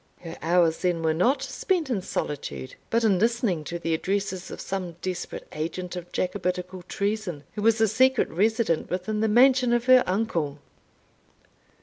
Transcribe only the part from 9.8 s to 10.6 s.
her uncle!